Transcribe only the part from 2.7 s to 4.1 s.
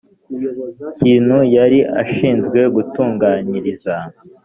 gutunganyiriza